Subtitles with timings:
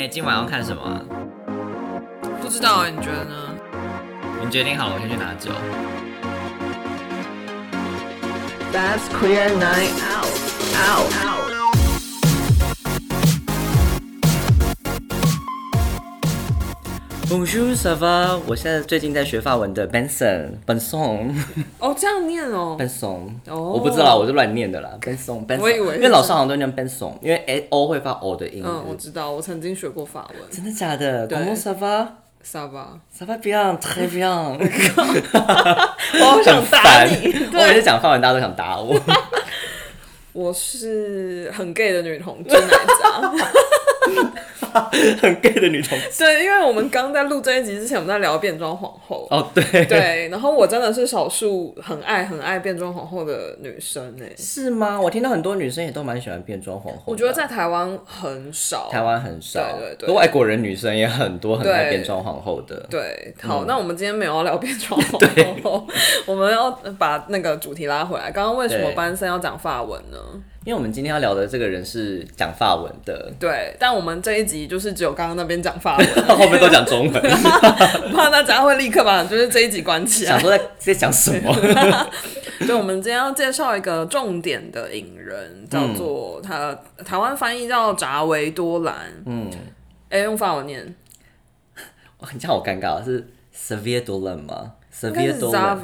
[0.00, 0.98] 哎、今晚要看什么啊？
[2.40, 3.34] 不知道哎，你觉得呢？
[4.42, 5.50] 你决定好了，我先去拿酒。
[8.72, 10.32] That's queer night out.
[10.88, 11.12] Out.
[11.22, 11.39] Out.
[17.30, 18.40] Bonjour, ça va？
[18.48, 21.32] 我现在最近在学法文的 Benson Benson
[21.78, 22.76] 哦，这样念哦。
[22.80, 24.90] Benson，、哦我不知道，我是乱念的啦。
[25.00, 28.64] Benson Benson，我以为因为老师好像都念 Benson，因为 O 会发 O 的音。
[28.66, 30.38] 嗯，我知道，我曾经学过法文。
[30.50, 32.06] 真的假的对 Comment ça va？
[32.42, 34.26] 萨巴，Ça va bien, très bien。
[36.18, 37.26] 我好想打你。
[37.26, 38.98] 我每次对，讲法文，大家都想打我。
[40.32, 43.32] 我是很 gay 的女同志奶渣。
[45.20, 46.18] 很 gay 的女同志。
[46.18, 49.26] 对，因为我们刚在录这一集之前，我们在聊变装皇后。
[49.30, 49.84] 哦，对。
[49.86, 54.30] 对，然后我真的是少数很爱很爱变装皇后的女生哎。
[54.36, 55.00] 是吗？
[55.00, 57.02] 我听到很多女生也都蛮喜欢变装皇后。
[57.06, 58.88] 我觉得在台湾很少。
[58.92, 62.86] 台湾很少，对对对可外国人女生也很多，很爱变装皇后的。
[62.88, 65.20] 对，嗯好，那我们今天没有要聊变装皇
[65.64, 65.86] 后，
[66.26, 68.30] 我们要把那个主题拉回来。
[68.30, 70.18] 刚刚为什么班森要讲法文呢？
[70.64, 77.22] 因为我们今天要聊的这个人是讲法文的，对，但我们这一集就是只有刚刚那边讲法文， 后面都讲中文，
[78.12, 80.32] 怕大家会立刻把就是这一集关起来。
[80.36, 81.54] 想说在在讲什么？
[82.66, 88.96] 对，我们今天要介绍一个重点的影人，叫做他台湾翻译叫扎维多兰。
[89.24, 89.50] 嗯，
[90.10, 90.94] 哎、用法文念，
[92.18, 95.78] 哇这样好尴尬，是吧 Xavier 吗 Xavier Dolan。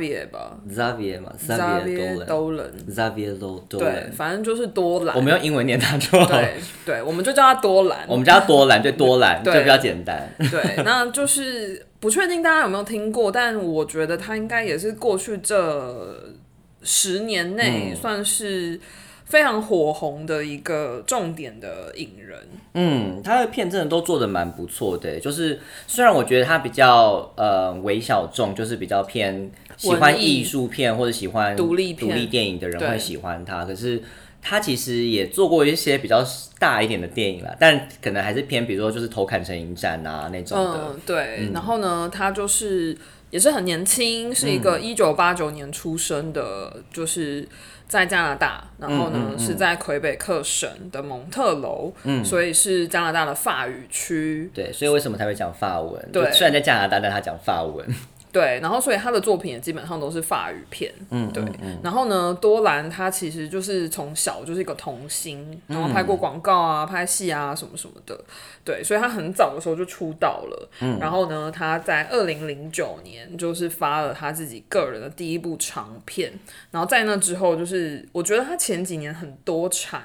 [2.27, 2.73] Dolan。
[2.89, 4.13] Xavier Do- 对，Dolan。
[4.13, 5.15] 反正就是多兰。
[5.17, 6.27] 我们用英文念他就好。
[6.27, 6.55] 对
[6.85, 8.05] 对，我们就叫他多兰。
[8.09, 10.29] 我们叫它多兰，对多兰，就对比较简单。
[10.51, 16.25] 对，那就是不确定大家有没有听过，但我觉得他应该也是过去这
[16.83, 18.79] 十年内嗯算是
[19.27, 22.39] 非常火红的一个重点的影人。
[22.75, 34.01] 嗯，他的片真的都做的蛮不错的，就是虽然我觉得他比较呃微小众，就是比较偏喜欢艺艺术片或者喜欢独立片独立电影的人会喜欢他，可是
[34.41, 36.25] 他其实也做过一些比较
[36.59, 41.51] 大一点的电影啦，但可能还是偏比如说就是头砍成影展啊那种的，嗯，对。
[41.53, 42.97] 然后呢，他就是
[43.31, 47.49] 也是很年轻，是一个一九八九年出生的，就是
[47.89, 51.93] 在加拿大，然后呢、是在魁北克省的蒙特楼，
[52.25, 54.51] 所以是加拿大的法语区。
[54.53, 56.09] 对，所以为什么他会讲法文？
[56.13, 57.87] 对虽然在加拿大，但他讲法文，
[58.37, 61.43] 对，然后所以他的作品也基本上都是法语片，嗯，对。
[61.83, 68.21] 然后呢，多兰他其实就是从小就是一个童星，然后拍过广告啊、拍戏啊什么什么的，
[68.63, 70.69] 对，所以他很早的时候就出道了。
[70.83, 76.31] 嗯然后呢，他在二零零九年就是发了他自己个人的第一部长片，
[76.71, 80.03] 然后在那之后，就是我觉得他前几年很多产、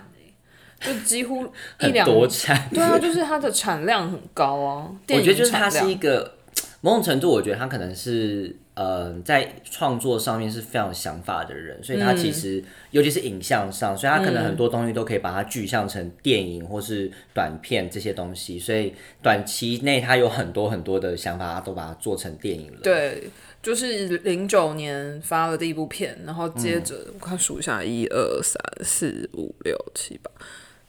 [0.80, 1.46] 欸、就几乎
[1.81, 2.69] 一两多产。
[2.74, 4.88] 对啊，就是它的产量很高啊。
[5.09, 6.38] 我觉得就是他是一个
[6.81, 22.80] 某种程度，我觉得他可能是呃在创作上面是非常有想法的人，所以他其实、尤其是影像上，所以他可能很多东西都可以把它具象成电影或是短片这些东西，所以短期内他有很多很多的想法，他都把它做成电影了。
[22.81, 23.30] 对，
[23.62, 30.31] 就是零九年发了第一部片，然后接着、我看数一下，一二三四五六七八，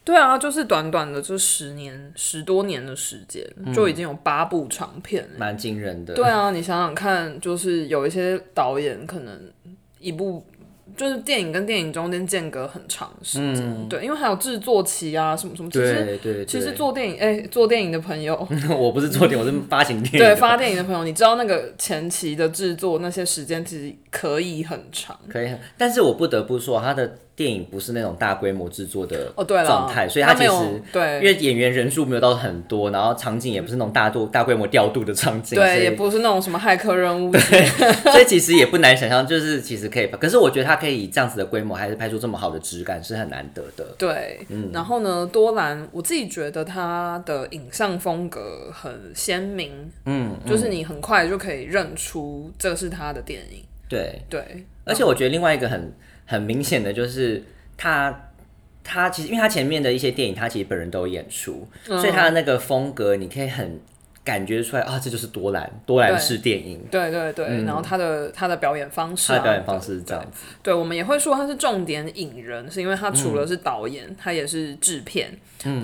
[0.04, 5.30] 对啊，就是短短的这十年十多年的时间，就已经有八部长片了。
[5.38, 6.14] 蛮惊人的。
[6.14, 9.38] 对啊，你想想看，就是有一些导演可能
[9.98, 10.44] 一部。
[10.94, 15.70] 就是电影跟电影中间间隔很长的时间，对，因为还有制作期啊，什么什么。
[15.70, 18.36] 其实对对对，其实做电影，哎、做电影的朋友，
[18.68, 20.18] 我不是做电影，我是发行电影。
[20.18, 25.18] 对发电影的朋友，你知道那个前期的制作那些时间其实可以很长。
[25.30, 37.41] 可以很，但是我不得不说，他的电影不是那种大规模制作的哦，对了，状态，所以他其实对因为演员人数没有到很多，然后场景也不是那种大度大规模调度的场景，对，也不是那种什么骇客任务，对
[38.12, 43.84] 所以其实也不难想象，就是其实可以，可是我觉得他可以以这样子的规模，还是拍出这么好的质感，是很难得的。
[43.97, 44.41] 对。
[44.48, 49.71] 嗯然后呢，多兰我自己觉得他的影像风格很鲜明，
[50.06, 53.62] 嗯，就是你很快就可以认出这是他的电影。
[53.89, 55.92] 对，对，而且我觉得另外一个很
[56.32, 57.44] 很明显的就是
[57.76, 58.28] 他。
[58.84, 63.80] 他其实，因为他前面的一些电影，他其实本人都有演出，嗯所以他的那个风格，你可以很
[64.24, 67.62] 感觉出来啊，这就是多兰多兰式电影，对对对。
[67.62, 70.44] 然后他的他的表演方式、啊，他的表演方式是这样子。
[70.64, 75.32] 对，我们也会说他是重点影人，是因为他除了是导演，他也是制片，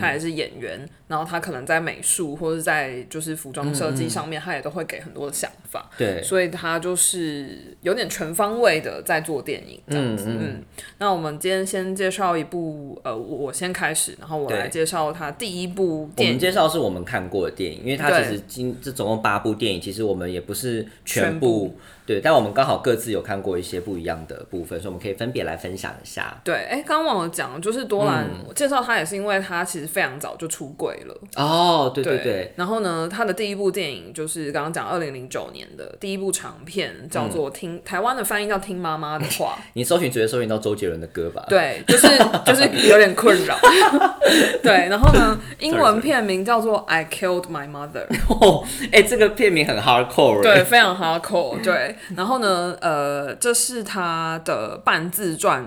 [0.00, 10.26] 他也是演员，然后他可能在美术或者在就是服装设计上面，他也都会给很多的想法，对，所以他就是有点全方位的在做电影这样子。
[10.28, 10.62] 嗯
[10.98, 16.34] 那我们今天先介绍一部，呃，我我先开始，然后我来介绍他第一部电影。
[16.34, 21.76] 们介绍是我们看过的电影，因为他其实今这总共八部电影，其实我们也不是全部
[22.08, 26.40] 对，但我们刚好各自有看过一些不一样的部分，所以我们可以分别来分享一下。
[26.42, 31.14] 对，哎，刚刚忘了讲，就是多兰，介绍他也是因为他其实非常早就出柜了。
[31.36, 39.58] 哦，对对对，然后呢，他的第一部电影就是刚刚讲二零零九年的第一部长片，叫做《听》，台湾的翻译叫《听妈妈的话》。
[39.74, 41.44] 你搜寻直接搜寻到周杰伦的歌吧？
[41.50, 42.08] 对，就是
[42.46, 43.54] 就是有点困扰。
[44.62, 48.06] 对，然后呢，英文片名叫做《I Killed My Mother》。
[48.32, 51.62] 哦，哎、这个片名很 hardcore，对，欸非常 hardcore。
[51.62, 55.64] 对，然后呢，呃，这是他的半自传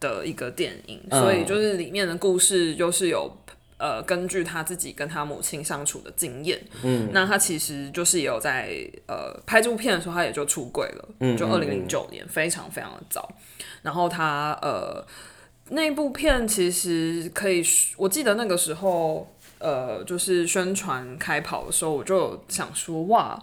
[0.00, 3.36] 的一个电影，嗯所以就是里面的故事就是有。
[3.80, 8.74] 呃，根据他自己跟他母亲相处的经验，嗯，那他其实就是也有在
[9.06, 13.30] 呃拍这部片的时候，他也就出柜了，嗯就二零零九年，非常非常的早。
[13.82, 15.06] 然后他呃
[15.68, 17.62] 那部片其实可以，
[17.96, 23.40] 我记得那个时候呃就是宣传开跑的时候，我就想说哇。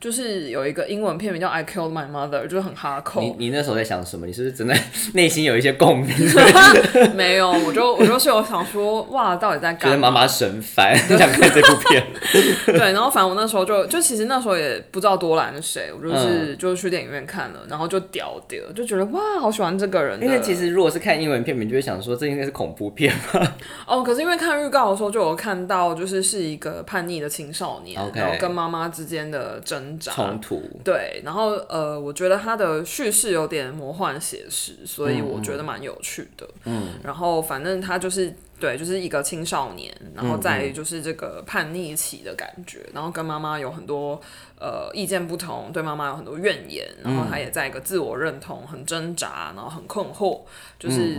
[0.00, 3.34] 就是有一个英文片名叫《I Killed My Mother》，就是很你 hardcore。
[3.36, 4.26] 你那时候在想什么？
[4.26, 4.72] 你是不是真的
[5.14, 6.14] 内心有一些共鸣，
[7.16, 10.08] 没有，我就我就是有想说，哇，到底在觉得干嘛？
[10.08, 12.06] 妈妈神烦，想看这部片？
[12.66, 20.22] 对，然后反正我那时候就就其实那时候也不知道多兰是谁，我就是、嗯就是去电影院看了，然后就屌屌，就觉得哇，好喜欢这个人。
[20.22, 23.56] 因为其实如果是看英文片名，就会想说这应该是恐怖片吧？
[23.84, 30.12] 哦，可是因为看预告的时候就有看到，就是是一个叛逆的青少年然后跟妈妈之间的挣扎。
[30.12, 36.48] 冲突，对，然后呃，我觉得他的叙事有点魔幻写实，所以我觉得蛮有趣的。
[36.64, 44.20] 嗯，然后反正他就是对，就是一个青少年，然后再就是这个叛逆期的感觉，然后跟妈妈有很多
[44.58, 50.40] 呃意见不同，对妈妈有很多怨言，然后他也在一个自我认同很挣扎，然后很困惑，
[50.78, 51.16] 就是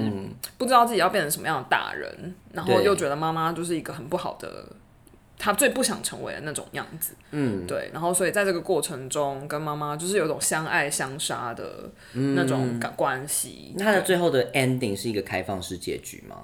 [0.57, 4.65] 不知道自己要变成什么样的大人，然后又觉得妈妈就是一个很不好的。
[5.39, 13.73] 他最不想成为的那种样子，嗯，对，然后所以在这个过程中，跟妈妈就是有一种相爱相杀的那种感关系。
[13.77, 16.35] 那它的最后的 ending 是一个开放式结局吗？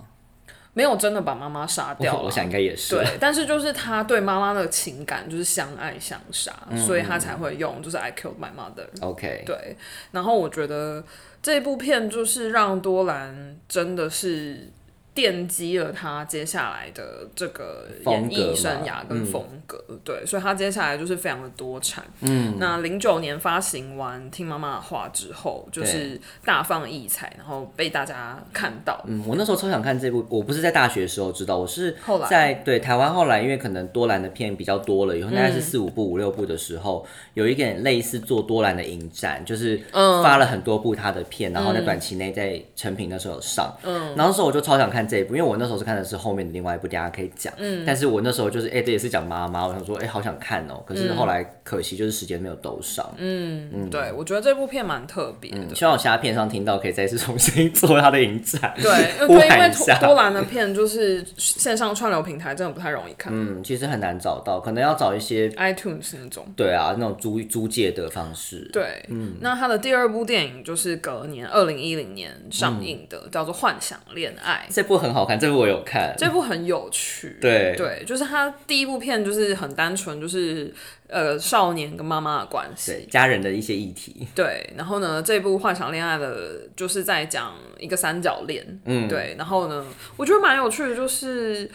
[0.73, 2.95] 没有真的把妈妈杀掉啊、我我想应该也是。
[2.95, 6.53] 对，但是就是他对妈妈的情感就是相爱相杀，
[6.85, 8.85] 所以他才会用就是 I killed my mother。
[8.99, 9.77] OK，对，
[10.11, 11.01] 然后我觉得
[11.41, 14.69] 这部片就是让多兰真的是
[15.15, 19.81] 奠基了他接下来的这个演艺生涯跟风格。
[20.03, 22.03] 对，所以他接下来就是非常的多产。
[22.19, 29.01] 嗯，那零九年发行完《听妈妈的话》之后，就是大放异彩，然后被大家看到。
[29.07, 32.27] 嗯，我那时候超想看这部，我不是在大学的时候知道，我是后来。
[32.27, 35.53] 在对台湾后来，因为可能多兰的片比较多了，以后大概嗯。
[35.53, 40.21] 是四五部、五六部的时候，有一点类似做多兰的影展，就是嗯。
[40.21, 55.75] 发了很多部他的片，然后在短期内在成品那时候有上，嗯，然后那时候我就超想看这一部，因为我那时候是看的是后面的另外一部，大家可以讲，嗯，但是我那时候就是哎、这也是讲妈妈，我想说哎、好想看哦、可是后来可惜就是时间没有兜上，嗯嗯，对，我觉得这部片蛮特别的。
[55.75, 66.45] 希望我下片上听到可以再次重新 做他的影展，对，呼因为 因为多多兰的片就是线上串流平台真的不太容易看、嗯，其实很难找到，可能要找一些 i t u n e s 那种。
[66.55, 68.69] 对啊，那种租租借的方式。
[68.71, 69.35] 对，嗯。
[69.41, 74.65] 那他的第二部电影就是隔年二零一零年上映的，叫做《幻想恋爱》。
[74.73, 76.13] 这部很好看，这部我有看。
[76.17, 77.75] 这部很有趣，对。
[77.75, 80.73] 对，就是他第一部片就是很单纯，就是
[81.07, 91.69] 呃少年跟妈妈的关系，对家人的一些议题，对，然后呢，这部《幻想恋爱》的，就是在讲一个三角恋，嗯，对，然后呢，我觉得蛮有趣的，就是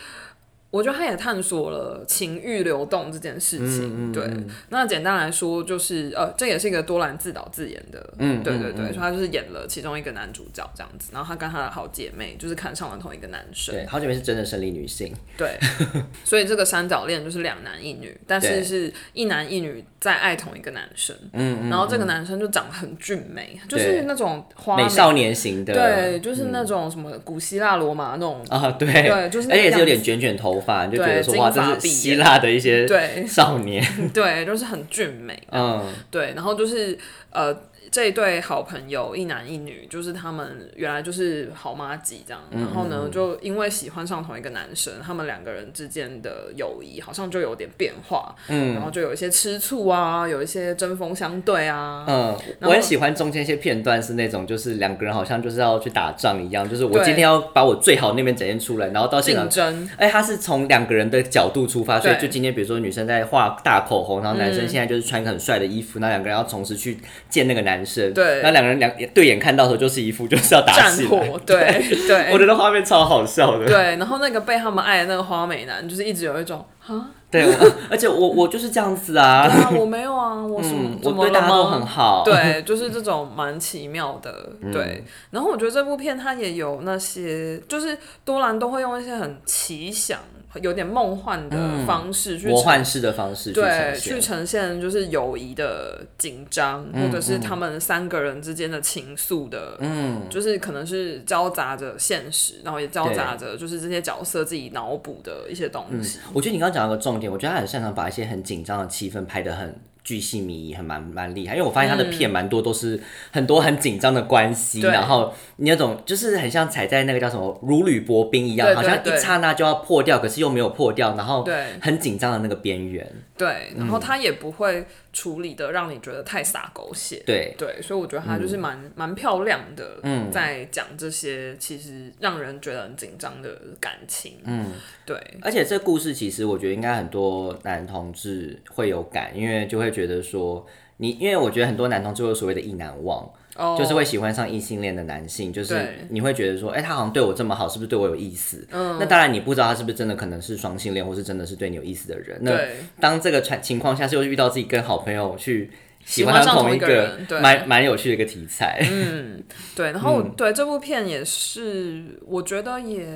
[0.70, 4.10] 我觉得他也探索了情欲流动这件事情。
[4.10, 4.24] 嗯对，
[4.68, 15.58] 那简单来说就是呃，这也是一个多兰自导自演的，嗯对对对，所以他就是演了其中一个男主角这样子，然后他跟他的好姐妹就是看上了同一个男生，对，好姐妹是真的生理女性，对，
[16.24, 33.24] 所以这个三角恋就是两男一女，但是是一男一女在爱同一个男生，嗯然后这个男生就长得很俊美，就是那种花美少年型的，对，就是那种什么古希腊罗马那种，啊，对，对就是那个而且也是有点卷卷头发，你就觉对得说哇，这是希腊的一些对。
[33.26, 36.98] 少年， 对，就是很俊美，嗯，对，然后就是
[37.30, 37.54] 呃，
[37.90, 68.42] 这一对好朋友一男一女，就是他们原来就是好妈吉这样，然后呢，就因为喜欢上同一个男生，他们两个人之间的友谊好像就有点变化，嗯，然后就有一些吃醋啊，有一些针锋相对啊，嗯，我很喜欢中间一些片段是那种，就是两个人好像就是要去打仗一样，就是我今天要把我最好那边展现出来，然后到现场竞争，哎，他是从两个人的角度出发，所以就今天比如说女生在画大口红，然后男生现在就是穿一个很帅的衣服，那两个人要同时去见那个男生，对。
[68.42, 72.30] 那两个人两对眼看到的时候就是一副就是要打战起来，火，对对。
[72.34, 84.72] 我觉得画面超好笑的，对，然后那个被他们爱的那个花美男，就是一直有一种啊，对，我而且我我就是这样子啊，啊，我没有啊，我什么、嗯，我对大家都很好，对，就是这种蛮奇妙的，嗯。
[84.72, 85.04] 对。
[85.30, 90.18] 然后我觉得这部片它也有那些，就是多兰都会用一些很奇想、
[90.62, 106.18] 有点梦幻的方式去幻式的方式去对去，呈现就是友谊的紧张，嗯或者是他们三个人之间的情愫的，嗯，就是可能是交杂着现实，然后也交杂着就是这些角色自己脑补的一些东西。
[106.32, 109.72] 我觉得你刚刚讲到个重点，我觉得他很擅长把一些很紧张的气氛拍得很
[110.10, 111.54] 巨细靡遗，很蛮蛮厉害。
[111.54, 113.00] 因为我发现他的片蛮多都是
[113.30, 123.08] 很多很紧张的关系，嗯然后你那种就是很像踩在那个叫什么如履薄冰一样，好像一刹那就要破掉，可是又没有破掉，然后对很紧张的那个边缘。
[123.38, 127.22] 对，然后他也不会处理的让你觉得太洒狗血。
[127.24, 133.48] 对，对，所以我觉得他就是蛮蛮、漂亮的，在讲这些其实让人觉得很紧张的
[133.80, 134.34] 感情。
[134.44, 134.72] 嗯，
[135.10, 140.64] 对，而且这故事其实我觉得应该很多男同志会有感，因为就会觉得说
[140.98, 143.28] 你，因为我觉得很多男同志会有所谓的意难忘。
[143.56, 148.64] 哦就是会喜欢上异性恋的男性，就是你会觉得说，哎、他好像对我这么好，是不是对我有意思？
[148.70, 152.38] 嗯，那当然你不知道他是不是真的可能是双性恋，或是真的是对你有意思的人。
[152.42, 152.56] 那
[153.00, 155.68] 当这个情情况下，是会遇到自己跟好朋友去
[156.10, 158.84] 喜喜欢上同一个人对，蛮蛮有趣的一个题材。
[158.90, 159.40] 嗯
[159.76, 163.06] 对，然后我、 对这部片也是，我觉得也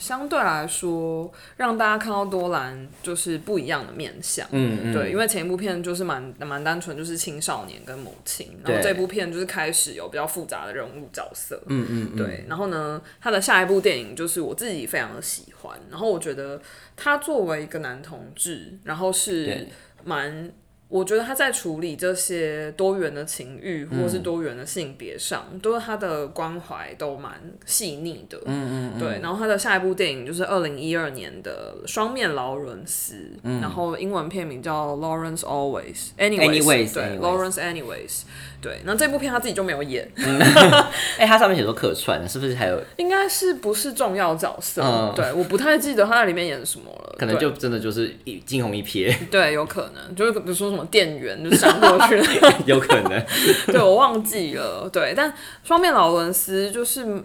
[0.00, 4.44] 相对来说让大家看到多兰就是不一样的面相。
[4.50, 16.60] 嗯嗯，对，因为前一部片就是蛮蛮单纯，就是青少年跟母亲，然后这部片就是开始有比较复杂的人物角色，嗯嗯对，然后呢，他的下一部电影就是我自己非常的喜欢，然后我觉得
[16.96, 19.68] 他作为一个男同志，然后是
[20.02, 20.50] 蛮。
[20.90, 27.32] 我觉得他在处理这些多元的情欲或是多元的性别上，都是他的关怀都蛮
[27.64, 28.36] 细腻的。
[28.44, 33.14] 嗯嗯对，然后他的下一部电影就是二零一二年的《双面劳伦斯》，
[33.60, 38.22] 然后英文片名叫 Lawrence Always Anyways，, Anyways，对 anyways Lawrence Anyways，
[38.60, 40.10] 对，那这部片他自己就没有演，
[41.16, 42.82] 哎、他上面写说客串，是不是还有？
[42.96, 44.82] 应该是不是重要角色？
[44.82, 45.12] 嗯。
[45.14, 50.14] 对，我不太记得他在里面演什么了，可能就真的就是一惊鸿一瞥，对，有可能。
[50.16, 52.24] 就是比如说什么店员就闪过去了。
[52.66, 53.26] 有可能。
[53.66, 55.32] 对我忘记了，对，但
[55.64, 57.22] 双面劳伦斯就是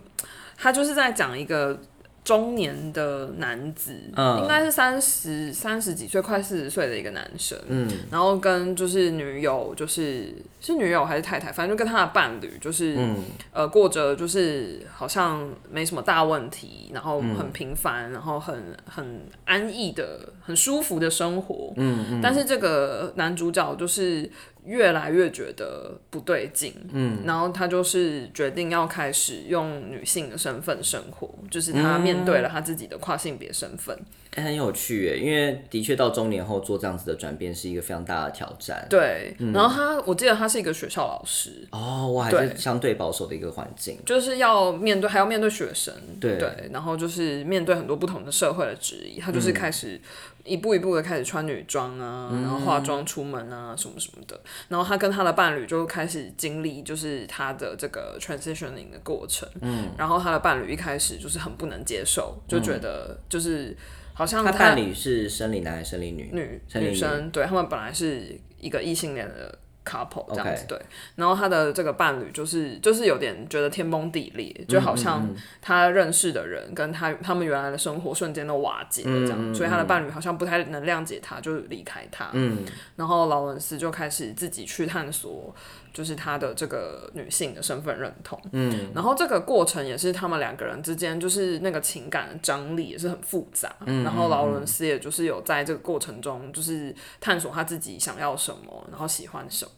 [0.57, 1.79] 他就是在讲一个
[2.25, 4.41] 中年的男子，嗯。
[4.41, 13.23] 应该是三十三十几岁，快四十岁的一个男生，嗯，然后跟就是女友，就是是女友还是太太，反正就跟他的伴侣，就是、嗯。
[13.53, 17.35] 呃过着就是好像没什么大问题，然后嗯。
[17.35, 21.73] 很平凡，然后很很安逸的、很舒服的生活。
[21.77, 22.19] 嗯嗯。
[22.21, 24.27] 但是这个男主角就是
[24.65, 33.97] 越来越觉得不对劲，嗯，然后他就是决定要开始用女性的身份生活，就是他面对了他自己的跨性别身份。
[34.31, 38.85] 欸很有趣耶，因为的确到中年后做这样子的转变是一个非常大的挑战。
[38.89, 42.49] 对，然后他我记得他是一个学校老师，哦，我还对。
[42.49, 43.97] 是相对保守的一个环境。
[44.05, 46.37] 就是要面对，还要面对学生，对。
[46.73, 50.01] 然后就是面对很多不同的社会的质疑，他就是开始
[50.45, 63.75] 一步一步的开始穿女装啊，然后化妆出门啊，什么什么的，然后他跟他的伴侣就开始经历就是他的这个 transitioning 的过程，嗯，然后他的伴侣一开始就是很不能接受，就觉得就是
[64.13, 66.29] 好像他伴侣是生理男还是生理女？
[66.31, 66.61] 女。
[66.75, 70.77] 女生，对他们本来是一个异性恋的 couple 这样子对，
[71.15, 75.25] 然后他的这个伴侣就是就是有点觉得天崩地裂，就好像
[75.61, 82.29] 他认识的人跟他他们原来的生活瞬间都瓦解了这样，所以他的伴侣好像不太能谅解他，就离开他。
[82.33, 82.65] 嗯，
[82.95, 85.55] 然后劳伦斯就开始自己去探索。
[85.95, 99.71] 就是他的这个女性的身份认同，嗯，然后这个过程也是他们两个人之间，就是那个情感的张力也是很复杂，嗯，然后劳伦斯也就是有在这个过程中，就是探索他自己想要什么，然后喜欢什么。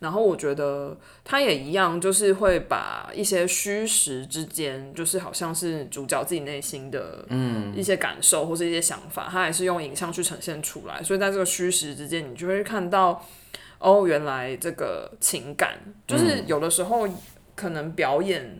[0.00, 0.94] 然后我觉得
[1.24, 7.26] 他也一样，就是会把一些虚实之间，就是好像是主角自己内心的
[7.74, 11.02] 一些感受或是一些想法，他还是用影像去呈现出来。
[11.02, 13.24] 所以在这个虚实之间，你就会看到
[13.84, 17.06] 哦，原来这个情感就是有的时候
[17.54, 18.58] 可能表演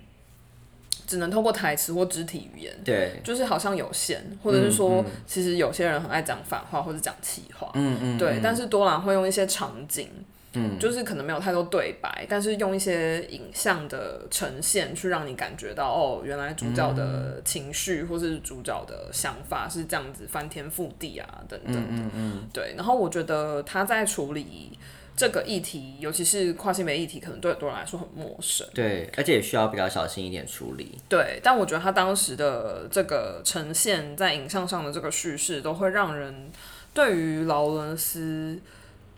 [1.07, 10.09] 只能通过台词或肢体语言，对，就是好像有限，或者是说，其实有些人很爱讲反话或者讲气话，嗯嗯，对，但是多兰会用一些场景。
[10.57, 21.81] 嗯，就是可能没有太多对白，但是用一些影像的呈现，去让你感觉到哦，原来主角的情绪或是主角的想法是这样子翻天覆地啊，等等的。
[21.91, 22.73] 嗯嗯，对。
[22.77, 24.79] 然后我觉得他在处理
[25.17, 28.67] 这个议题，尤其是跨性别议题，可能对很多人来说很陌生。
[28.75, 30.99] 对，而且也需要比较小心一点处理。
[31.09, 36.51] 对，但我觉得他当时的这个呈现，在影像上的这个叙事，都会让人
[36.93, 38.59] 对于劳伦斯。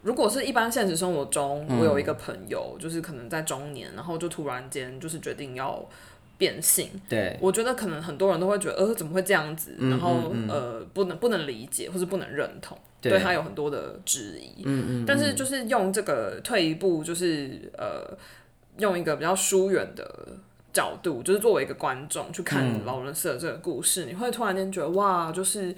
[0.02, 5.84] 如果是一般现实生活中，我有一个朋友，就是可能在中年，然后就突然间就是决定要
[6.38, 9.74] 变性，对，我觉得可能很多人都会觉得，呃，怎么会这样子？
[9.78, 14.62] 然后呃，不能不能理解，或是不能认同，对他有很多的质疑。
[14.64, 15.04] 嗯嗯。
[15.06, 18.16] 但是就是用这个退一步，就是呃，
[18.78, 20.28] 用一个比较疏远的
[20.72, 25.74] 角度，就是作为一个观众去看劳伦斯的这个故事，你会突然间觉得，哇，就是。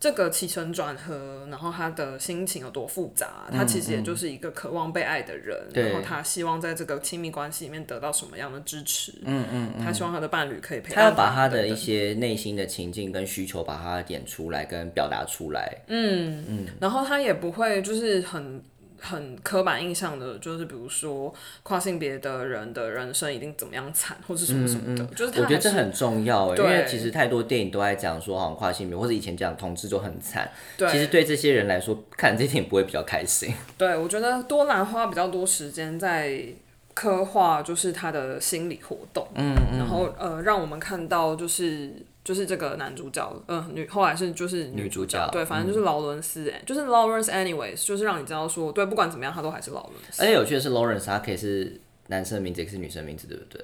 [0.00, 3.46] 这个起承转合，然后他的心情有多复杂？
[3.52, 9.12] 他其实也就是一个渴望被爱的人，然后他希望在这个亲密关系里面得到什么样的支持？
[9.26, 15.76] 嗯嗯他希望他的伴侣可以陪他，要把他的一些内心的情境跟需求把它点出来，跟表达出来。
[15.88, 18.62] 嗯嗯，然后他也不会就是很。
[19.00, 33.54] 很刻板印象的，就是比如说跨性别的人的人生一定怎么样惨，或是什么什么的，就是我觉得这很重要，因为其实太多电影都在讲说，好像跨性别或者以前讲同志就很惨，其实对这些人来说，看这电影不会比较开心。
[33.76, 36.42] 对，我觉得多兰花比较多时间在
[36.94, 41.92] 刻画，就是他的心理活动，嗯嗯，然后呃，让我们看到就是。
[42.30, 50.22] 就是这个男主角，嗯，女后来是就是女主角，对，反正就是劳伦斯，就是 Lawrence anyways，就是让你知道说，对，不管怎么样，他都还是劳伦斯。
[50.22, 53.60] 而且有趣的是，Lawrence 他可以是男生的名字，也是女生名字，对不对？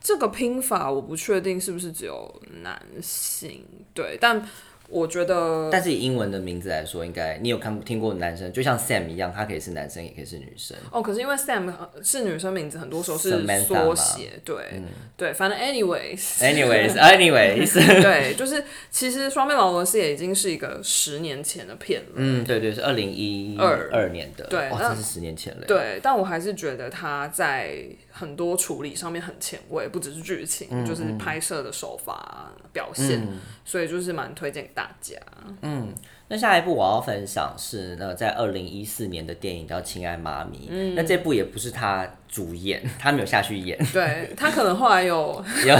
[0.00, 4.48] 这个拼法我不确定是不是只有男性，对，但。
[4.90, 10.76] 我觉得，但是以英文的名字来说，应该你有看听过男生，就像 Sam 一样，他可以是男生，也可以是女生。
[10.90, 14.82] 哦，可是因为 Sam 是女生名字，很多时候是缩写，对，
[15.16, 22.08] 对，反正 anyways，anyways，anyways， 对，就是其实双面老罗斯也已经是一个十年前的片了。
[22.16, 25.64] 嗯，对对，是二零一二二年的，对，哇，这是十年前了。
[25.66, 33.24] 对，但我还是觉得他在很多处理上面很前卫，不只是剧情，就是拍摄的手法表现，
[33.64, 34.68] 所以就是蛮推荐。
[34.74, 35.16] 大家，
[35.62, 35.92] 嗯，
[36.28, 42.08] 那下一部我要分享是那在二零一四年的电影叫《亲爱妈咪》，嗯，那这部也不是他。
[42.30, 43.76] 主演， 他没有下去演。
[43.92, 45.76] 对他可能后来有 有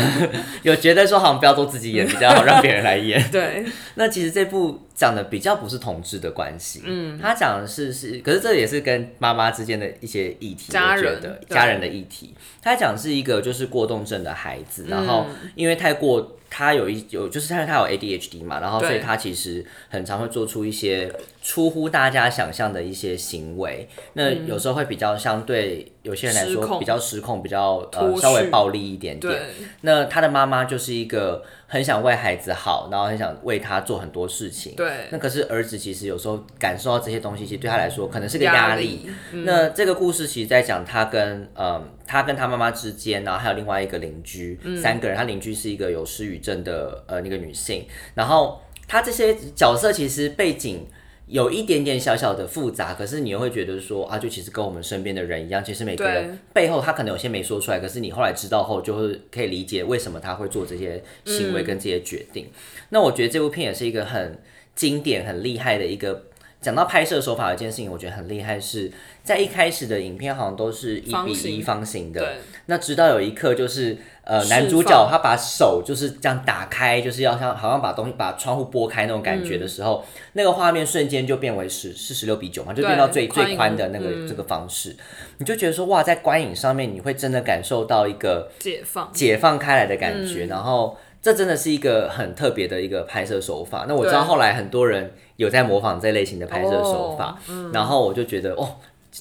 [0.63, 3.23] 有觉得说，好像不要做自己演比较好，让别人来演。
[3.31, 12.35] 对， 那其实这部讲的比较不是同志的关系，嗯，他讲的是是，可是这也是跟妈妈之间的一些议题，家人的家人的议题。
[12.63, 21.11] 他讲是一个就是过动症的孩子，然后因为太过他有一有就是他他有 ADHD 嘛，然后所以他其实很常会做出一些
[21.51, 29.37] 出乎大家想象的一些行为，那有时候会比较相对有些人来说比较失控，比较呃稍微暴力一点点。
[29.81, 34.77] 那他的妈妈就是一个很想为孩子好，然后很想为他做很多事情。
[34.77, 35.09] 对。
[35.11, 39.11] 那可是儿子其实有时候感受到这些东西，其实对他来说可能是个压力。
[39.33, 45.17] 那这个故事其实在讲他跟呃他跟他妈妈之间，然后还有另外一个邻居，三个人。
[45.17, 47.85] 他邻居是一个有失语症的呃那个女性。
[48.15, 50.87] 然后他这些角色其实背景。
[51.31, 62.51] 有一点点小小的复杂，可是你又会觉得说啊，就其实跟我们身边的人一样，其实每个人背后他可能有些没说出来，可是你后来知道后，就会可以理解为什么他会做这些行为跟这些决定。
[62.89, 64.39] 那我觉得这部片也是一个很
[64.75, 66.25] 经典、很厉害的一个。
[66.61, 68.93] 讲到拍摄手法，有一件事情我觉得很厉害，是
[69.25, 72.35] 在一开始的影片好像都是一比一方形的，
[72.67, 73.97] 那直到有一刻就是。
[74.31, 84.97] 呃，男主角他把手就是这样打开，就是要像好像把东西把窗户拨开那种感觉的时候，那个画面瞬间就变为十是十六比九嘛，就变到最最宽的那个这个方式，
[85.39, 89.11] 你就觉得说哇，在观影上面你会真的感受到一个解放。
[89.13, 93.87] 解放开来的感觉，然后这真的是一个很特别的一个拍摄手法。
[93.89, 97.37] 那我知道后来很多人有在模仿这类型的拍摄手法，
[97.73, 98.77] 然后我就觉得哦，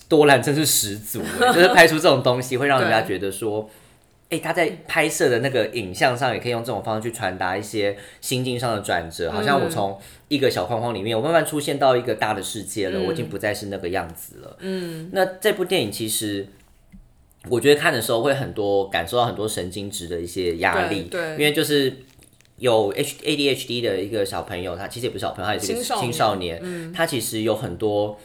[0.07, 3.67] 多兰真是十足，就是拍出这种东西会让人家觉得说。
[4.29, 9.31] 哎，他在拍摄的那个影像上，也可以用这种方式去传达一些心境上的转折。
[9.31, 14.57] 好像我从一个小框框里面，我慢慢出现到一个大的世界了，我已经不再是那个样子了。
[14.59, 16.47] 嗯，那这部电影其实，
[17.47, 21.03] 我觉得看的时候会很多感受到很多神经质的一些压力。
[21.03, 21.97] 对，因为就是
[22.57, 26.59] 有 H A D H D 的一个小朋友，他其实也不是小朋友，他也是个青少年。
[26.61, 28.19] 嗯，他其实有很多。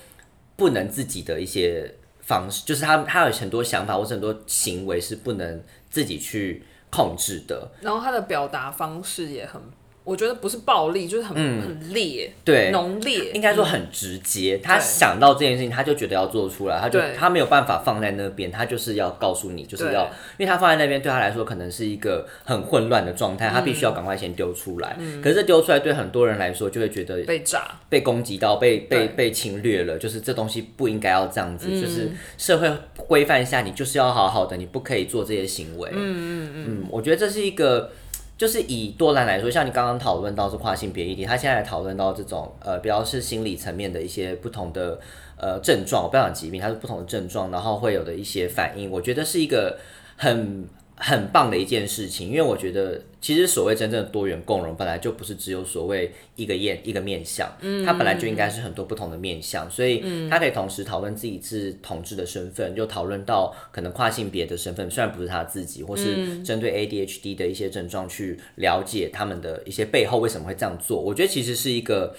[0.56, 1.92] 不能自己的一些
[2.26, 7.70] 方式，就是他他有很多想法或者很多行为是不能自己去控制的。
[7.80, 9.60] 然后他的表达方式也很，
[10.04, 12.70] 我觉得不是暴力，就是很、很烈，嗯对。
[12.70, 20.04] 浓烈，应该说很直接，他想到这件事情，他就觉得要做出来，他就他没有办法放在那边，他就是要告诉你，就是要，
[20.36, 24.94] 因为他放在那边对他来说可能是一个很混乱的状态，他必须要赶快先丢出来。
[25.22, 27.80] 可是这丢出来对很多人来说，就会觉得嗯被炸。
[27.88, 35.88] 被攻击到，被被被侵略了，就是这东西不应该要这样子，就是社会规范下，你就是要好好的，你不可以做这些行为。
[35.94, 36.52] 嗯嗯。
[36.54, 37.90] 嗯，我觉得这是一个。
[38.36, 44.98] 就是以多兰来说，像你刚刚讨论到是跨性别议题，他现在讨论到这种呃比较是心理层面的一些不同的
[45.36, 49.78] 呃症状，不要讲疾病，它是不同的症状，然后会有的一些反应，我觉得是一个
[50.16, 50.66] 很
[50.96, 72.14] 很棒的一件事情，因为我觉得其实所谓真正的多元共融，本来就不是只有所谓一个面一个面相，嗯，它本来就应该是很多不同的面相，所以他可以同时讨论自己是同志的身份，又讨论到可能跨性别的身份，虽然不是他自己，或是针对 ADHD 的一些症状去了解他们的一些背后为什么会这样做，我觉得其实是一个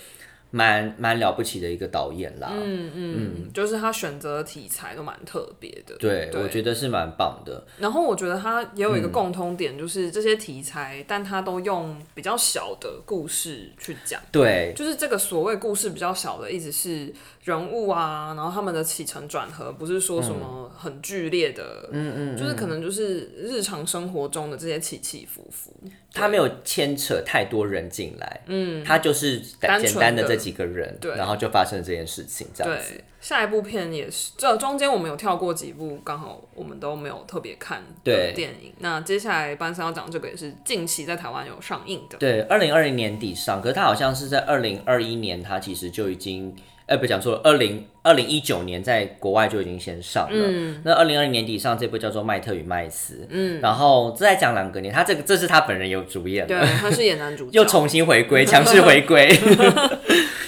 [0.55, 2.49] 蛮蛮了不起的一个导演啦。
[2.53, 5.93] 嗯嗯嗯，就是他选择的题材都蛮特别的。
[5.97, 7.61] 对，我觉得是蛮棒的。
[7.77, 14.21] 然后我觉得他也嗯有一个共通点，就是这些题材，但他都用比较小的故事去讲。
[14.31, 17.13] 对，就是这个所谓故事比较小的，一直是
[17.43, 25.73] 人物啊，然后他们的起承转合，不是说什么很剧烈的，嗯嗯，就是可能就是日常生活中的这些起起伏伏。
[26.13, 32.93] 他没有牵扯太多人进来，嗯，他就是单纯的简单的这几个人，对然后就发生了这件事情，这样子。
[32.93, 38.71] 对，下一部片也是，这中间我们有跳过几部，刚好我们都没有特别看的电影。
[38.77, 46.55] 那接下来班三要讲这个也是近期在台湾有上映的，对，二零二零年底上，可是他好像是在二零二一年，他其实就已经，
[46.85, 50.45] 呃，不讲错了，二零二零一九年在国外就已经先上了。
[50.47, 59.35] 嗯那二零二零年底上这部叫做《麦特与麦斯》，嗯，然后这在讲两个年，他这个这是他本人有主演，对，他是演男主角， 又重新回归，强势回归。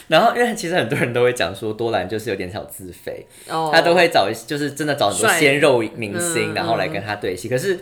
[0.07, 7.49] 然后，因为其实很多人都会讲说，多兰就是有点小自肥，哦他都会找一就是真的找很多鲜肉明星，嗯然后来跟他对戏。
[7.49, 7.77] 可是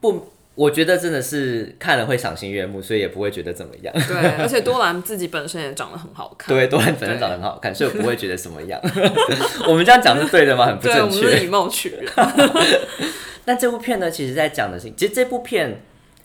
[0.00, 3.94] 不，我觉得真的是看了会赏心悦目，所以也不会觉得怎么样。
[4.06, 8.78] 对， 而且多兰自己本身也长得很好看，对，多兰本身长得很好看，所以我不会觉得怎么样。
[9.66, 10.66] 我们这样讲是对的吗？
[10.66, 11.22] 很不正确。
[11.26, 12.04] 们是以貌取人，
[13.46, 15.80] 那这部片呢，其实在讲的是，其实这部片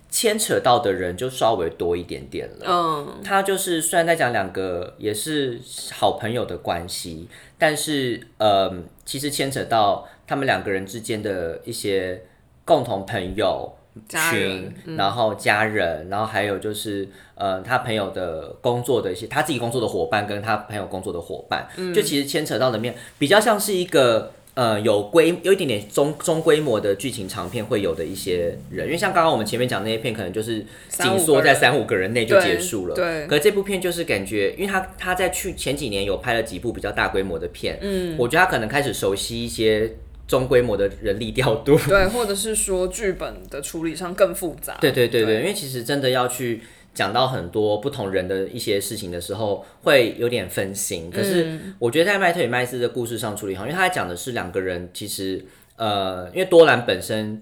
[0.09, 2.65] 牵扯到的人就稍微多一点点了。
[2.65, 5.59] 嗯，他就是虽然在讲两个也是
[5.93, 8.73] 好朋友的关系，但是呃，
[9.05, 12.23] 其实牵扯到他们两个人之间的一些
[12.63, 13.73] 共同朋友
[14.07, 24.31] 群，然后家人，然后还有就是呃，他朋友的工作的一些他自己工作的伙伴跟他朋友工作的伙伴，就其实牵扯到的面比较像是一个。
[24.57, 32.95] 呃，有规有一点点中中规模的剧情长片会有的一些人，因为像刚刚我们前面讲那些片，可能就是紧缩在三五个人内就结束了。
[32.95, 33.27] 对。
[33.27, 39.93] 可是这部片就是感觉，因为他他在去前几年有拍了几部比较大规模的片，嗯，我觉得他可能开始熟悉一些
[40.27, 41.77] 中规模的人力调度。
[41.87, 46.61] 对，或者是说剧本的处理上更复杂， 对对对对，因为其实真的要去
[46.97, 51.11] 讲到很多不同人的一些事情的时候，会有点分心。
[51.11, 57.41] 可是我觉得在麦特与麦斯的故事上处理好，因为他讲的是两个人，其实呃，因为多兰本身。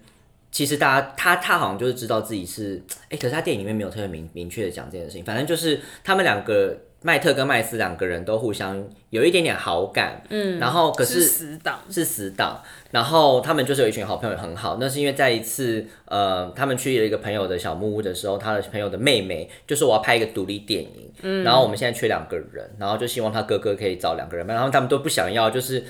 [0.51, 5.21] 其实大家他他好像就是知道自己是哎、可是他电影里面没有特别明明确的讲这件事情。
[5.21, 14.77] 反正就是他们两个麦特跟麦斯两个人都互相有一点点好感，嗯，然后可是是死党，是死党，然后他们就是有一群好朋友很好。
[14.79, 25.83] 那是因为在一次呃，他们去了一个朋友的小木屋的时候，他的朋友的妹妹就说我要拍一个独立电影，嗯，然后我们现在缺两个人，然后就希望他哥哥可以找两个人，然后他们都不想要，就是。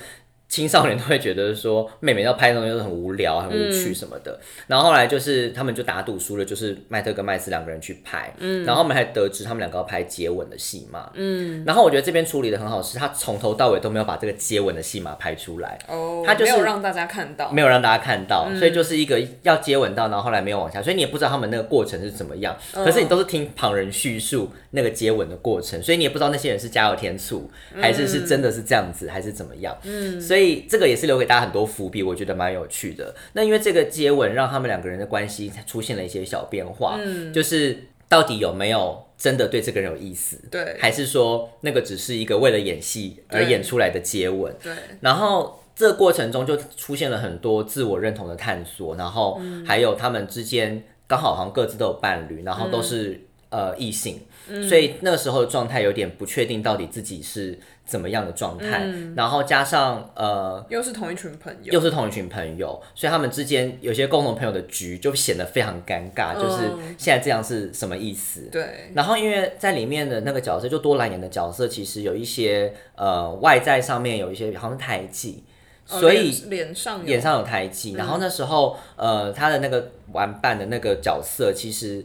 [0.48, 4.38] 青少年都会觉得说妹妹要拍的东西都很无聊、很无趣什么的。
[4.66, 8.32] 然后后来就是他们就打赌输了，就是麦特跟麦斯两个人去拍。
[8.38, 11.10] 嗯，然后我们还得知他们两个要拍接吻的戏嘛。
[11.14, 15.78] 嗯，然后我觉得这边处理的很好，是他从头到尾都没有把这个接吻的戏码拍出来。
[15.88, 22.56] 哦，他就是没有让大家看到，没有让大家看到，所以就是一个要接吻到，然后后来没有往下，所以你也不知道他们那个过程是怎么样。
[22.72, 29.76] 可是你都是听旁人叙述那个接吻的过程，所以你也不知道那些人是加油添醋，还是是真的是这样子，还是怎么样。
[29.84, 33.14] 嗯，所以这个也是留给大家很多伏笔，我觉得蛮有趣的。
[33.32, 40.38] 那因为这个接吻让他们两个人的关系出现了一些小变化，嗯就是到底有没有真的对这个人有意思？
[40.50, 44.54] 对还是说那个只是一个为了演戏而演出来的接吻？
[44.62, 53.20] 对，然后这个过程中就出现了很多自我认同的探索，然后还有他们之间刚好好像各自都有伴侣，然后都是、
[53.56, 54.20] 呃异性，
[54.68, 58.86] 所以那个时候的状态有点不确定，到底自己是怎么样的状态。
[59.14, 68.42] 然后加上呃，又是同一群朋友，又是同一群朋友，所以他们之间有些共同朋友的局就显得非常尴尬，就是现在这样是什么意思？
[68.52, 75.42] 对，然后因为在里面的那个角色，就多兰演的角色，其实有一些呃外在上面有一些好像胎记，
[75.88, 77.94] 哦所以脸脸上脸上有胎记。
[77.94, 82.04] 然后那时候呃他的那个玩伴的那个角色，其实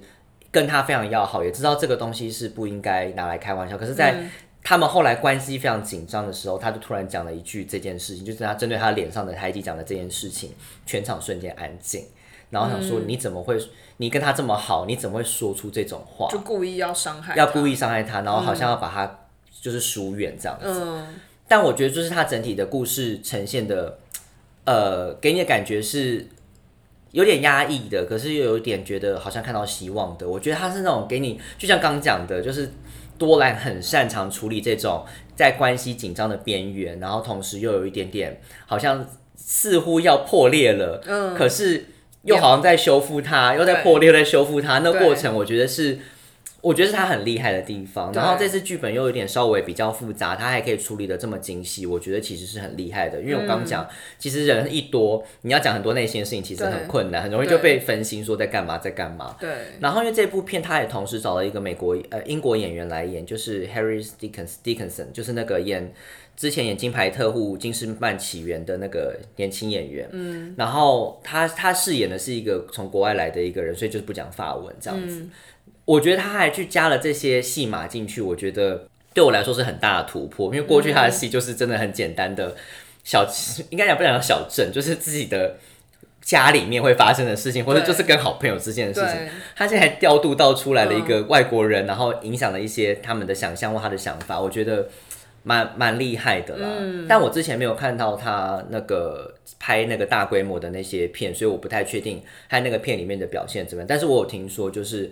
[0.52, 3.78] 跟他非常要好，也知道这个东西是不应该拿来开玩笑。
[3.78, 4.16] 可是，在
[4.64, 10.52] 他们后来关系非常紧张的时候，他就突然讲了一句这件事情，就是他针对他脸上的胎记讲的这件事情，
[10.86, 12.06] 全场瞬间安静。
[12.50, 13.58] 然后想说，你怎么会？
[13.98, 16.28] 你跟他这么好，你怎么会说出这种话？
[16.30, 19.20] 就故意要伤害，要故意伤害他，然后好像要把他
[19.62, 20.66] 就是疏远这样子。
[20.68, 21.16] 嗯，
[21.48, 24.00] 但我觉得就是他整体的故事呈现的，
[24.66, 26.28] 呃，给你的感觉是
[27.12, 30.28] 有点压抑的，可是又有点觉得好像看到希望的。
[30.28, 32.71] 我觉得他是那种给你，就像刚讲的，就是
[33.17, 41.86] 多兰很擅长处理这种在关系紧张的边缘，然后同时又有一点点好像似乎要破裂了，嗯可是
[42.24, 46.00] 又好像在修复它，又在破裂，又在修复它，那过程我觉得是。
[46.62, 53.19] 我觉得是他很厉害的地方，然后这次剧本又有点稍微比较复杂，他还可以处理的这么精细，我觉得其实是很厉害的。
[53.19, 53.88] 因为我刚讲，
[54.19, 59.36] 其实人一多，你要讲很多内心的事情，其实很困难，很容易就被分心说在干嘛，在干嘛。
[59.39, 65.91] 对，然后因为这部片，他也同时找了一个美国呃英国演员来演，就是 Harry Dickens Dickinson，就是那个演
[66.38, 70.08] 之前演《金牌特护：金士曼起源》的那个年轻演员。
[70.12, 75.26] 嗯，然后他他饰演的是一个从国外来的一个人，所以就是不讲法文这样子。
[75.86, 82.56] 我觉得他还去加了这些戏码进去，我觉得对我来说是很大的突破，因为过去他的戏就是真的很简单的
[83.04, 83.28] 小，
[83.70, 85.58] 应该讲不讲小镇，就是自己的
[86.22, 89.28] 家里面会发生的事情，或者就是跟好朋友之间的事情。
[89.56, 94.88] 他现在还调度到出来了一个外国人，然后影响了一些他们的想象或他的想法，我觉得
[95.44, 96.67] 蛮蛮厉害的啦。
[97.10, 103.88] 但我之前没有看到他那个拍那个大规模的那些片，所以我不太确定他那个片里面的表现怎么样。
[103.88, 105.12] 但是我有听说，就是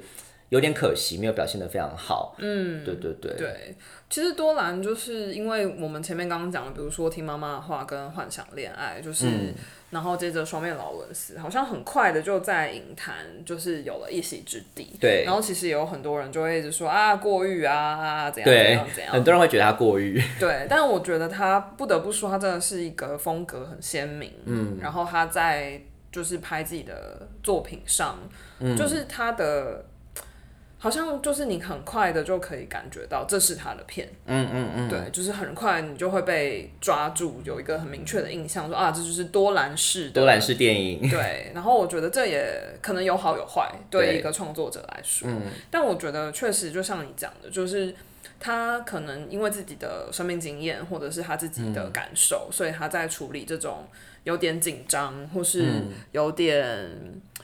[0.50, 2.36] 有点可惜，没有表现的非常好。
[2.40, 3.76] 嗯，对对对，对，
[4.10, 9.54] 其实多兰就是因为我们前面刚刚讲的，比如说听妈妈的话跟幻想恋爱，就是、嗯
[9.90, 14.96] 然后接着双面劳伦斯，好像很快的就在影坛就是有了一席之地。
[15.02, 20.22] 对然后其实也有很多人就会一直说啊过誉啊啊怎样怎样怎，样很，多人会觉得他过誉。
[20.40, 25.82] 对，但我觉得他不得不说，他真的是一个风格很鲜明，嗯，然后他在
[26.12, 28.16] 就是拍自己的作品上，
[28.60, 29.84] 嗯就是他的。
[30.82, 41.10] 好像就是你很快的就可以感觉到这是他的片，嗯嗯嗯，对，就是很快你就会被抓住，有一个很明确的印象，说啊，这就是多兰式的多兰式电影。
[41.10, 42.50] 对，然后我觉得这也
[42.82, 45.30] 可能有好有坏，对对一个创作者来说。
[45.70, 47.94] 但我觉得确实就像你讲的，就是
[48.40, 53.86] 他可能因为自己的生命经验或者是他自己的感受，所以他在处理这种
[54.24, 56.90] 有点紧张或是有点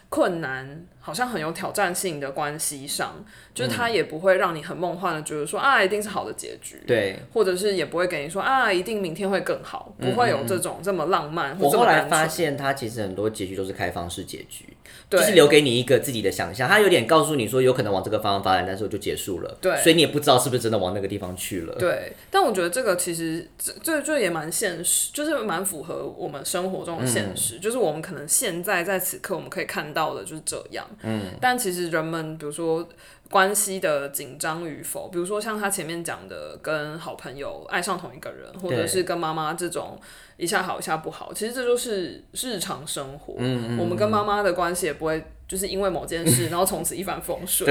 [0.08, 3.16] 困难，好像很有挑战性的关系上，
[3.54, 6.82] 就是他也不会让你很梦幻的觉得说啊一定是好的结局。
[6.88, 14.75] 对，或者是也不会给你说啊，一定明天会更好，不会有这种这么浪漫或我后来发现，他其实很多结局都是开放式结局，对
[15.10, 16.68] 就是留给你一个自己的想象。
[16.68, 19.58] 他有点告诉你说，有可能往这个方向发展，但是我就结束了。
[19.62, 21.76] 对所以你也不知道是不是真的往那个地方去了。
[21.76, 32.88] 对，但我觉得这个其实这这这也蛮现实，就是蛮符合我们生活中的现嗯实，就是我们可能现在在此刻我们可以看到的就是这样，嗯，但其实人们比如说
[33.30, 40.00] 关系的紧张与否，比如说像他前面讲的跟好朋友爱上同一个人，或者是跟妈妈这种
[40.38, 45.24] 一下好一下不好，其实这就是日常生活，嗯我们跟妈妈的关系也不会。
[45.48, 47.70] 就是因为某件事，然后从此一帆风顺。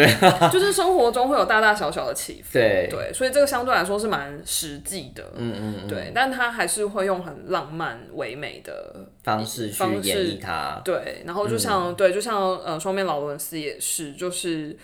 [0.53, 2.53] 就是生活中会有大大小小的起伏。
[2.53, 10.81] 对对，所以这个相对来说是蛮实际的，嗯嗯对，但他还是会用很浪漫唯美的方式去演绎它。
[10.85, 14.79] 对，然后就像、对，就像呃双面劳伦斯也是，就是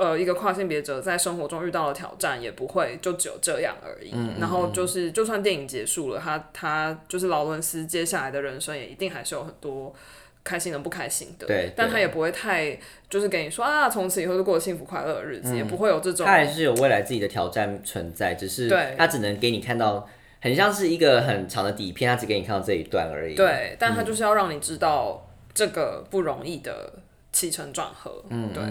[0.00, 4.12] 呃一个跨性别者在生活中遇到的挑战，也不会就只有这样而已。
[4.40, 9.94] 然后就是就算电影结束了，他他就是劳伦斯接下来的人生也一定还是有很多。
[10.42, 12.76] 开心的不开心的，对对但他也不会太
[13.10, 20.08] 就是给你说啊，从此以后就过幸福快乐的日子，也不会有这种他还是有未来自己的挑战存在，只是对他只能给你看到，
[20.40, 23.34] 很像是一个很长的底片，他只给你看到这一段而已。
[23.34, 26.90] 对，但他就是要让你知道这个不容易的
[27.32, 28.62] 起承转合，嗯，对，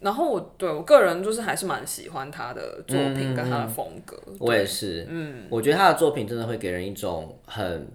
[0.00, 7.88] 然后我对我个人就是还是蛮喜欢他的作品跟他的风格，我也是，嗯，我觉得他的作品真的会给人一种很。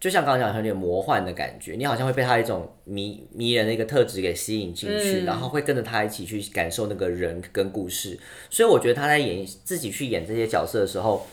[0.00, 8.18] 就像刚刚讲，有点魔幻的感觉，你好像会被他一种迷迷人的一个特质给吸引进去，嗯然后会跟着他一起去感受那个人跟故事。
[8.50, 11.26] 所以我觉得他在演自己去演这些角色的时候，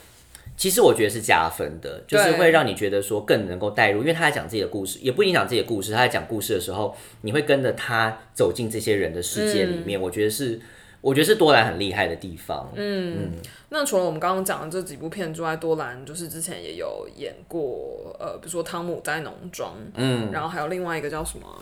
[0.62, 10.00] 其实我觉得是加分的，就是会让你觉得说更能够带入，因为他在讲自己的故事，也不影响自己的故事，他在讲故事的时候，你会跟着他走进这些人的世界里面。
[10.00, 10.62] 我觉得是，
[11.02, 12.72] 我觉得是多兰很厉害的地方。
[12.76, 13.32] 嗯，嗯
[13.70, 21.58] 那除了我们刚刚讲的这几部片之外，多兰就是之前也有演过，呃，比如说《汤姆在农庄》，嗯，然后还有另外一个叫什么啊？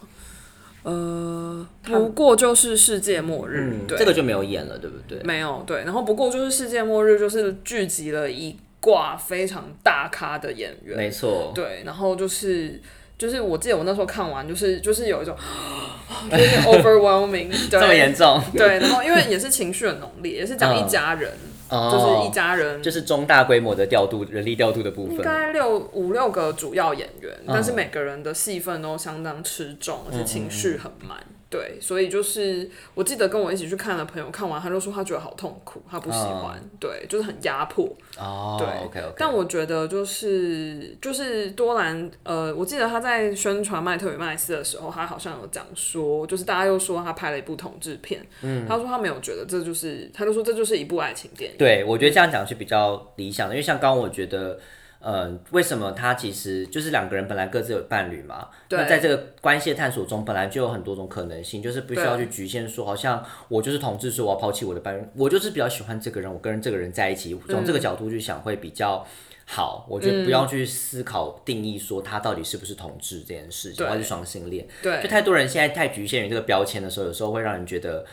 [0.83, 5.19] 呃，不过就是世界末日，嗯，对，这个就没有演了，对不对？
[5.23, 12.81] 没有对，然后不过就是世界末日，就是聚集了一挂非常大咖的演员，没错，对，然后就是
[13.17, 15.35] 就是我记得我那时候看完，就是就是有一种
[16.31, 21.31] 有点 overwhelming，这么对严重，对，然后因为也是情绪很浓烈，也是讲一家人，
[21.69, 25.17] 哦就是一家人，就是中大规模的调度人力调度的部分。
[25.17, 25.25] 应分。
[25.25, 27.47] 该六五六个主要演员，嗯。
[27.47, 31.17] 但是每个人的戏份都相当吃重，而且情绪很满。
[31.49, 37.85] 对，所以就是我记得跟我一起去看的朋友看完，他就说他觉得好痛苦，他不喜欢，对，就是很压迫。
[38.17, 39.15] 哦，对，OK OK。
[39.17, 54.59] 但我觉得就是就是多兰，呃，我记得他在宣传麦特与麦斯的时候，他好像有讲说，就是大家又说他拍了一部同志片，嗯，他说他没有觉得这就是，他就说这就是一部爱情电影，对，我觉得这样讲是比较理想的，因为像刚刚我觉得，
[54.99, 69.05] 呃，为什么他其实就是两个人本来各自有伴侣嘛，那在这个关系的探索中，本来就有很多种可能性，就是不需要去局限说，好像我就是同志，说我要抛弃我的伴侣，我就是比较喜欢这个人，我跟这个人在一起，从嗯这个角度去想会比较。
[69.51, 74.63] 好，我觉得不要去思考定义说他到底是不是同志这件事情，对或是双性恋。
[74.83, 78.05] 对就太多人现在太局限于这个标签的时候，有时候会让人觉得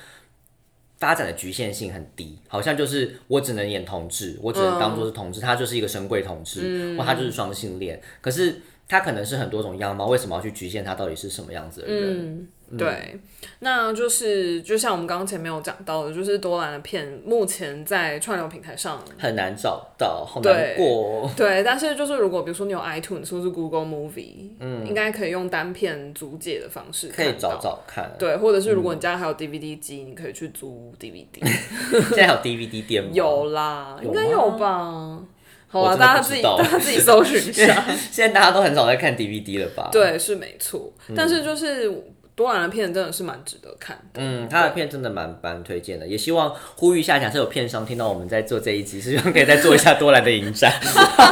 [0.98, 8.00] 发展的局限性很低，好像就是我只能演同志，我只能当做是同志，他就是一个神鬼同志，或他就是双性恋。
[8.20, 12.48] 可是他可能是很多种样貌，为什么要去局限他到底是什么样子的人？
[12.76, 13.16] 对，
[13.60, 21.30] 那就是就像我们刚刚前面有讲到的，就是多兰的片目前在串流平台上，很难找到，好对难过哦。
[21.36, 27.56] 对，但是就是如果比如说你有 iTunes 或是 Google Movie，嗯，应该可以用单片租借的方式可以找。
[27.62, 28.12] 找看。
[28.18, 31.46] 对，或者是如果你家还有 DVD 机，你可以去租 DVD。
[32.16, 33.10] 现在有 DVD 店吗？
[33.12, 35.20] 有啦，应该有吧？
[35.68, 37.84] 好啦，我真的大家自己 大家自己搜寻一下。
[38.10, 40.92] 现在大家都很少在看 DVD 了吧？，对，是没错。
[41.08, 41.90] 嗯但是就是
[42.34, 44.20] 多兰的片真的是蛮值得看的。
[44.20, 50.72] 嗯，他的片真的蛮蛮推荐的，也希望呼吁一下，假设有片商听到我们在做这一集，希望可以再做一下多兰的影展。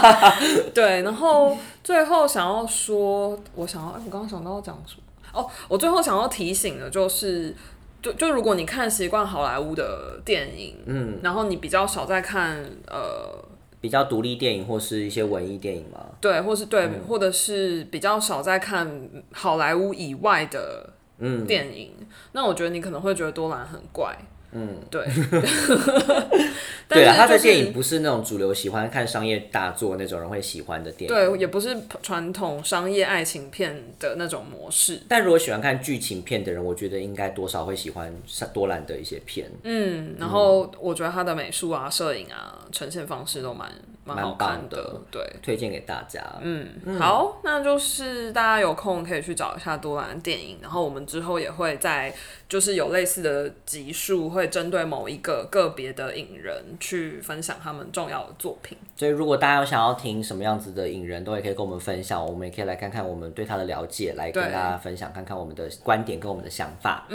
[0.74, 5.02] 对，然后最后想要说，我想要，哎我刚刚想到要讲什么？
[5.40, 7.54] 哦，我最后想要提醒的就是。
[8.02, 13.42] 就就如果你看习惯好莱坞的电影，嗯，然后你比较少在看呃
[13.84, 17.02] 比较独立电影或是一些文艺电影嘛，对，或是对，嗯。
[17.06, 21.46] 或者是比较少在看好莱坞以外的嗯。
[21.46, 21.90] 电影，
[22.32, 24.16] 那我觉得你可能会觉得多兰很怪，
[24.54, 25.04] 嗯，对，
[26.86, 31.14] 但对啊，他的电影不是那种主流喜欢看商业大作那种人会喜欢的电影。
[31.14, 38.14] 对，也不是传统商业爱情片的那种模式，但如果喜欢看剧情片的人，我觉得应该多少会喜欢
[38.52, 39.50] 多兰的一些片。
[39.64, 43.68] 嗯，然后我觉得他的美术啊、摄影啊、呈现方式都蛮
[44.04, 45.22] 蛮好看的对。
[45.42, 46.22] 推荐给大家。
[46.40, 52.14] 嗯，好，那就是大家有空可以去找一下多兰的电影，然后我们之后也会在
[52.48, 58.76] 就是有类似的集数，会针对某一个个别的影人去分享他们重要的作品。
[58.96, 67.06] 所以如果大家有想要听什么样子的影人，都也可以跟我们分享，我们也可以来看看我们对他的了解，来跟大家分享看看我们的观点跟我们的想法。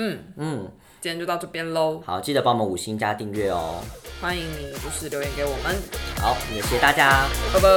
[1.02, 2.02] 今天就到这边喽。
[2.06, 3.76] 好记得帮我们五星加订阅哦。
[4.22, 5.76] 欢迎你就是留言给我们。
[6.20, 7.26] 好也谢谢大家。
[7.54, 7.70] 拜拜。